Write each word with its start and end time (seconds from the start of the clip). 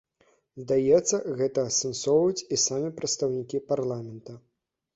Здаецца, 0.61 1.19
гэта 1.41 1.59
асэнсоўваюць 1.73 2.45
і 2.57 2.61
самі 2.65 2.89
прадстаўнікі 2.99 3.65
парламента. 3.71 4.31